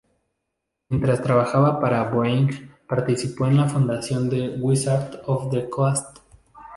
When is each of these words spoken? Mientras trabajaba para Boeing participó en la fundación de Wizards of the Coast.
Mientras 0.89 1.21
trabajaba 1.21 1.79
para 1.79 2.05
Boeing 2.09 2.71
participó 2.87 3.45
en 3.45 3.57
la 3.57 3.69
fundación 3.69 4.31
de 4.31 4.57
Wizards 4.59 5.19
of 5.27 5.51
the 5.51 5.69
Coast. 5.69 6.17